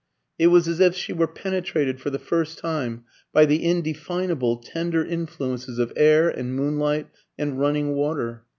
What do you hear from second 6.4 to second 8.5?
moonlight and running water.